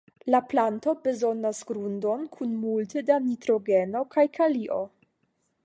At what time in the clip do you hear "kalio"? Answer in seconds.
4.39-4.83